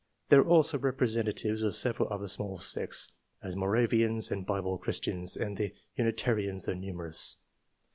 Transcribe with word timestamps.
There 0.29 0.39
are 0.41 0.47
also 0.49 0.79
representatives 0.79 1.61
of 1.61 1.75
several 1.75 2.11
other 2.11 2.27
small 2.27 2.57
sects, 2.57 3.09
as 3.43 3.55
Moravians 3.55 4.31
and 4.31 4.47
Bible 4.47 4.79
Christians, 4.79 5.37
and 5.37 5.57
the 5.57 5.75
Uni 5.95 6.11
tarians 6.11 6.67
are 6.67 6.73
numerous. 6.73 7.35